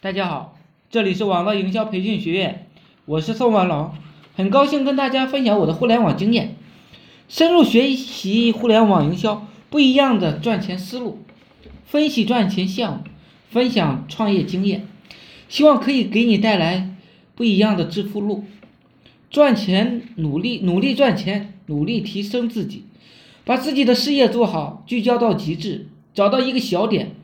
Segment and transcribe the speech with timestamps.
[0.00, 0.56] 大家好，
[0.90, 2.68] 这里是网络营销培训学院，
[3.04, 3.90] 我是宋文龙，
[4.36, 6.54] 很高兴跟大家分享我的互联网经验，
[7.28, 11.24] 深入学习互联网营销不一样的赚钱思路，
[11.84, 13.00] 分析赚钱项目，
[13.50, 14.86] 分享创业经验，
[15.48, 16.94] 希望可以给你带来
[17.34, 18.44] 不一样的致富路。
[19.32, 22.84] 赚钱，努力努力赚钱，努力提升自己，
[23.44, 27.16] 把自己的事业做好，聚焦到极致，找到一个小点，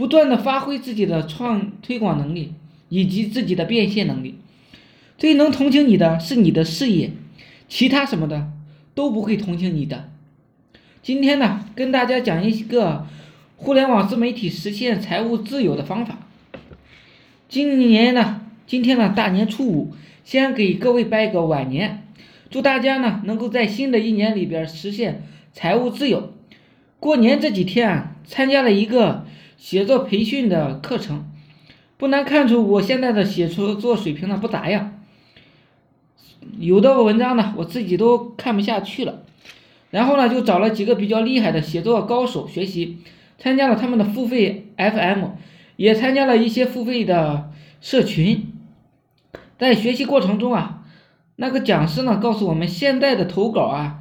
[0.00, 2.54] 不断的发挥自己的创推广能力
[2.88, 4.36] 以及自己的变现能力。
[5.18, 7.10] 最能同情你的是你的事业，
[7.68, 8.50] 其他什么的
[8.94, 10.08] 都不会同情你的。
[11.02, 13.06] 今天呢，跟大家讲一个
[13.58, 16.16] 互联网自媒体实现财务自由的方法。
[17.50, 19.92] 今年呢，今天呢，大年初五。
[20.24, 22.06] 先给各位拜个晚年，
[22.48, 26.32] 祝大家呢能够在新的一年里边实现财务自由。
[26.98, 29.26] 过年这几天啊，参加了一个
[29.60, 31.30] 写作培训的课程，
[31.98, 34.98] 不难看出我现在的写作水平呢不咋样，
[36.58, 39.22] 有的文章呢我自己都看不下去了，
[39.90, 43.00] 然后呢就找了几个比较厉害的写作高手学习，
[43.36, 45.24] 参加了他们的付费 FM，
[45.76, 47.50] 也参加了一些付费的
[47.82, 48.54] 社群。
[49.58, 50.84] 在学习过程中啊，
[51.36, 53.98] 那个讲师呢告诉我们，现在的投稿啊，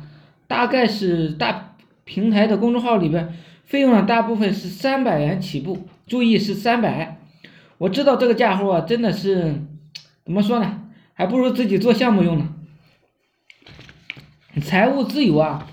[0.47, 3.37] 大概是大平台的公众号里边
[3.69, 7.19] 费用呢，大部分是三百元起步，注意是三百。
[7.77, 9.61] 我知道这个价货啊，真的是
[10.25, 12.49] 怎么说呢，还不如自己做项目用呢。
[14.63, 15.67] 财务自由啊，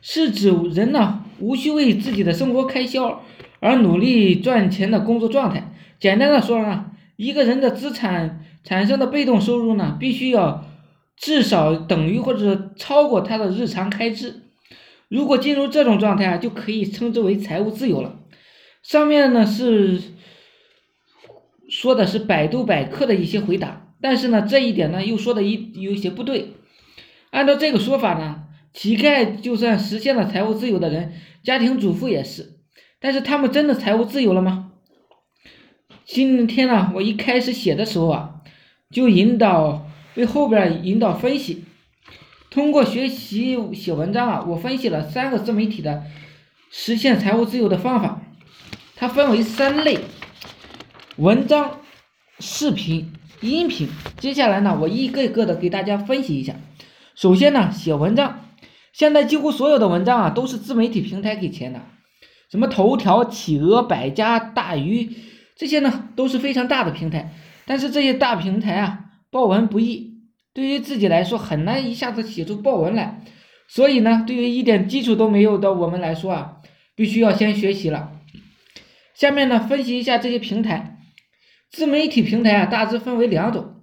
[0.00, 3.22] 是指人呢无需为自己的生活开销
[3.60, 5.74] 而努力赚钱的工作状态。
[6.00, 6.86] 简单的说呢，
[7.16, 8.38] 一个人的资产。
[8.64, 10.64] 产生的被动收入呢，必须要
[11.16, 14.41] 至少等于或者超过他的日常开支。
[15.12, 18.18] 如果进入这种状态啊，就可以称之为财务自由了。
[18.82, 20.00] 上面呢是
[21.68, 26.54] 说的是百度百科的一些回答，但是呢这一点呢又说的一有些不对。
[27.30, 31.12] 按照这个说法呢，乞丐就算实现了财务自由的人，
[31.42, 32.54] 家庭主妇也是，
[32.98, 34.72] 但是他们真的财务自由了吗？
[36.06, 38.38] 今天呢，我一开始写的时候啊。
[38.90, 39.86] 就引导
[40.16, 41.64] 为后边引导分析，
[42.52, 46.02] 通过学习写文章啊，我分析了三个自媒体的
[46.70, 48.20] 实现财务自由的方法，
[48.94, 50.00] 它分为三类：
[51.16, 51.80] 文章、
[52.38, 53.10] 视频、
[53.40, 53.88] 音频。
[54.18, 56.54] 接下来呢，我一个一个的给大家分析一下。
[57.14, 58.40] 首先呢，写文章，
[58.92, 61.80] 现在几乎所有的文章啊都是自媒体平台给钱的，
[62.50, 65.10] 什么头条、企鹅、百家、大鱼
[65.56, 67.32] 这些呢都是非常大的平台。
[67.64, 70.11] 但是这些大平台啊，报文不易，
[70.54, 73.22] 对于自己来说很难一下子写出报文来，
[73.68, 76.56] 所以呢，对于一点基础都没有的我们来说啊，
[76.94, 78.12] 必须要先学习了。
[79.14, 80.98] 下面呢，分析一下这些平台，
[81.70, 83.76] 自媒体平台啊，大致分为两种，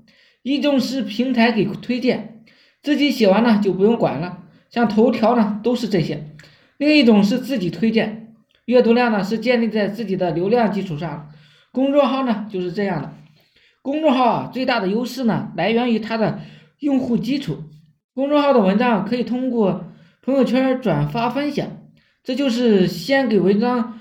[0.44, 2.44] 一种是平台给推荐，
[2.84, 6.18] 自己写完呢就不用管了，像头条呢都是这些；
[6.78, 8.36] 另一种是自己推荐，
[8.66, 11.32] 阅读量呢是建立在自己的流量基础上，
[11.72, 13.14] 公众号呢就是这样的。
[13.82, 16.42] 公众号啊，最大的优势呢，来源于它的
[16.80, 17.64] 用户基础。
[18.14, 19.86] 公众号的文章可以通过
[20.22, 21.68] 朋友圈转发分享，
[22.24, 24.00] 这就是先给文章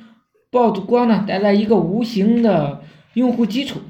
[0.50, 2.82] 曝光呢，带来一个无形的
[3.14, 3.80] 用户基础。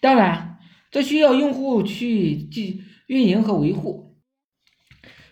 [0.00, 0.58] 当然，
[0.90, 4.16] 这需要用户去进运营和维护。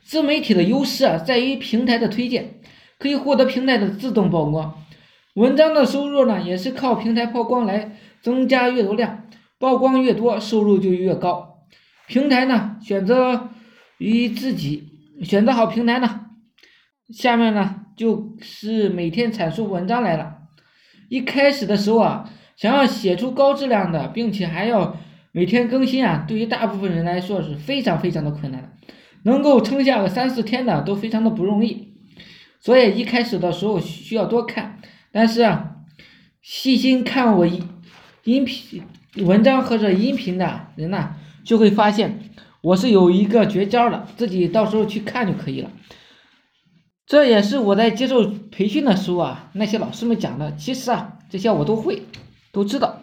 [0.02, 2.60] 自媒体的优势啊，在于平台的推荐，
[2.98, 4.74] 可以获得平台的自动曝光。
[5.34, 9.26] 文章的收入呢，也是靠平台曝光来增加阅读量。
[9.58, 11.53] 曝光越多，收入就越高。
[12.06, 13.50] 平台呢，选择
[13.98, 14.88] 于自己
[15.22, 16.26] 选择好平台呢，
[17.10, 20.38] 下面呢就是每天阐述文章来了。
[21.08, 24.96] 一开始的时候啊，想要写出高质量的，并且还要
[25.32, 28.70] 每天更新啊，对于大部分人来说是非常非常的困难的，
[29.24, 31.94] 能够撑下个三四天的都非常的不容易。
[32.60, 34.80] 所以一开始的时候需要多看，
[35.12, 35.76] 但是啊，
[36.42, 37.68] 细心看我音
[38.24, 38.82] 音频。
[39.18, 41.14] 文章或者音频的人呢，
[41.44, 42.30] 就会发现
[42.60, 45.70] 我是有一个绝招的，自己到时候去看就可以了。
[47.06, 50.56] 这也是我在接受培训的时候啊，那些老师们讲的。
[50.56, 52.02] 其实啊，这些我都会，
[52.50, 53.02] 都知道。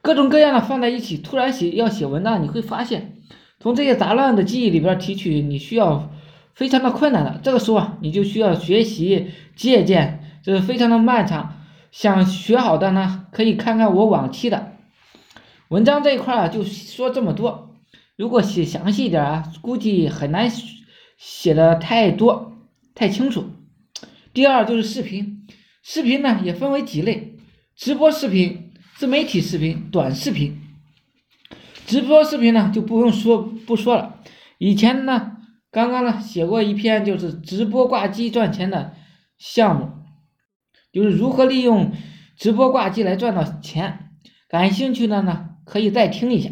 [0.00, 3.16] 各种各样的放在一起，突然写要写文章，你会发现
[3.58, 6.12] 从这些杂乱的记忆里边提取，你需要
[6.54, 7.40] 非常的困难的。
[7.42, 11.56] 这个时候啊，你就需要学习借鉴，这是非常的漫长。
[11.90, 14.72] 想学好的呢，可以看看我往期的。
[15.68, 17.63] 文章这一块啊，就说这么多。
[18.16, 20.50] 如果写详细一点啊，估计很难
[21.16, 22.52] 写的太多、
[22.94, 23.50] 太清楚。
[24.32, 25.46] 第二就是视频，
[25.82, 27.36] 视频呢也分为几类：
[27.74, 30.60] 直播视频、自媒体视频、短视频。
[31.86, 34.20] 直播视频呢就不用说不说了，
[34.58, 35.36] 以前呢
[35.70, 38.94] 刚刚呢写过一篇就是直播挂机赚钱的
[39.38, 39.90] 项目，
[40.92, 41.92] 就是如何利用
[42.36, 44.10] 直播挂机来赚到钱，
[44.48, 46.50] 感兴趣的呢可以再听一下。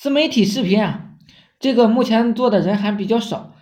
[0.00, 1.10] 自媒体视频啊，
[1.58, 3.52] 这个目前做的人还比较少，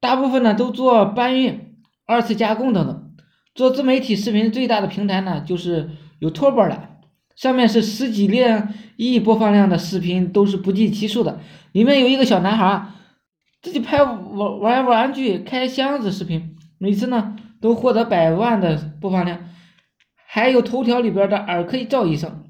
[0.00, 1.76] 大部分呢都做搬运、
[2.06, 3.12] 二次加工等等。
[3.54, 6.88] 做自媒体视频最大的平台呢就是有 Turbo 的。
[7.36, 8.28] 上面是十几
[8.96, 11.38] 亿播放量的视频，都是不计其数的。
[11.70, 12.88] 里面有一个小男孩
[13.62, 19.38] 自己拍玩玩玩具、开箱子视频，每次呢都获得百万的播放量。
[20.26, 22.49] 还有头条里边的耳科赵医生，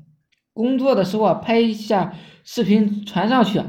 [0.52, 2.12] 工作的时候啊拍一下
[2.44, 3.62] 视频传上去，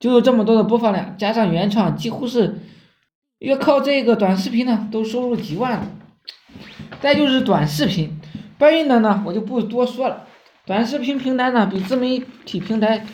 [0.00, 2.58] 就有这么多的播放量，加上原创，几乎是
[3.38, 5.86] 要靠这个短视频呢都收入几万了。
[7.00, 8.20] 再就是短视频
[8.58, 10.24] 搬运的呢，我就不多说了。
[10.64, 13.04] 短视频平台呢比自媒体平台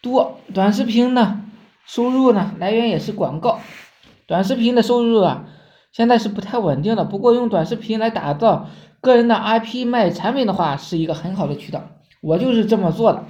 [0.00, 1.42] 多，短视频呢
[1.84, 3.60] 收入呢来源也是广告，
[4.26, 5.44] 短视频的收入啊
[5.92, 8.68] 现在是不太稳定的，不过用短视频来打造
[9.00, 11.82] 个人的 IP 卖产品的话是一个很好的渠道，
[12.20, 13.24] 我就是这么做的。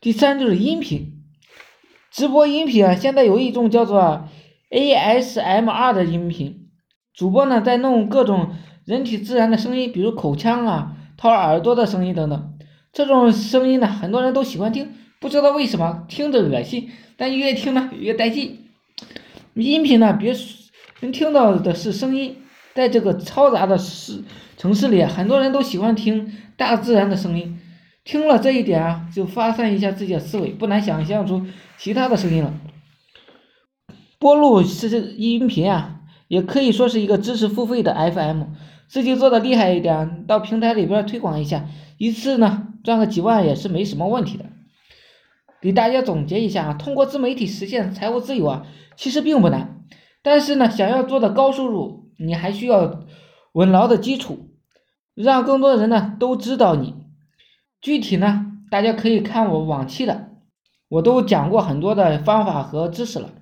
[0.00, 1.22] 第三就是音频，
[2.10, 4.28] 直播音频啊现在有一种叫做
[4.70, 6.68] ASMR 的音频，
[7.14, 8.54] 主播呢在弄各种
[8.84, 10.96] 人体自然的声音，比如口腔啊。
[11.16, 12.54] 掏耳朵的声音等等，
[12.92, 18.66] 这种声音呢，很多人都喜欢听，不知道为什么听着恶心，但越听呢越带劲。
[19.54, 20.34] 音频呢，别
[20.98, 22.42] 人听到的是声音，
[22.74, 24.24] 在这个嘈杂的市
[24.58, 27.60] 城市里，很多人都喜欢听大自然的声音。
[28.04, 31.42] 听了这一点啊，就发散一下自己的思维，不难想象出
[31.78, 32.52] 其他的声音了。
[34.18, 38.42] 播录是音频啊，也可以说是一个知识付费的 FM。
[38.86, 41.66] 自己做的厉害一点，到平台里边推广一下，
[41.96, 44.44] 一次呢赚个几万也是没什么问题的。
[45.62, 48.66] 给大家总结一下啊，通过自媒体实现财务自由啊，
[48.96, 49.82] 其实并不难。
[50.22, 53.00] 但是呢，想要做的高收入，你还需要
[53.52, 54.50] 稳牢的基础，
[55.14, 56.94] 让更多人呢都知道你。
[57.84, 60.30] 具体呢，大家可以看我往期的，
[60.88, 63.34] 我都讲过很多的方法和知识了。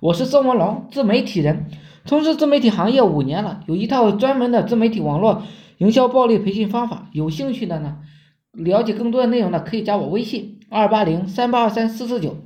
[0.00, 1.66] 我是宋文龙，自媒体人。
[2.06, 5.42] 从事自媒体行业五年了，有一套专门的自媒体网络
[5.76, 7.10] 营销暴力培训方法。
[7.12, 7.98] 有兴趣的呢，
[8.52, 12.38] 了解更多的内容呢，可以加我微信二八零三八二三四四九。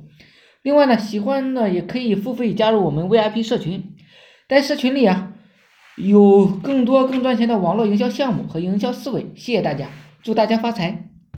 [0.63, 3.95] 另外呢，喜欢的也可以付费加入我们 VIP 社群，
[4.49, 5.31] 在社群里啊，
[5.95, 9.31] 有更多更赚钱的网络营销项目和营销思维。
[9.33, 9.87] 谢谢大家，
[10.21, 11.06] 祝大家发财。